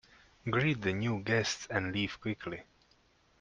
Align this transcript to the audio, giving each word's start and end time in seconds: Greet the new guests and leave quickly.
Greet 0.49 0.81
the 0.81 0.93
new 0.93 1.19
guests 1.21 1.67
and 1.69 1.93
leave 1.93 2.19
quickly. 2.19 2.63